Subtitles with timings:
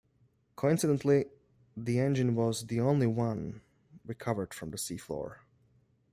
[0.55, 1.25] Coincidentally,
[1.77, 3.61] the engine was the only one
[4.03, 5.41] recovered from the sea floor.